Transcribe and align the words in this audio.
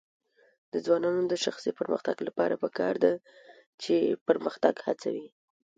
د 0.71 0.73
ځوانانو 0.85 1.21
د 1.27 1.33
شخصي 1.43 1.71
پرمختګ 1.79 2.17
لپاره 2.27 2.61
پکار 2.63 2.95
ده 3.03 3.13
چې 3.81 3.95
پرمختګ 4.27 4.75
هڅوي. 4.85 5.27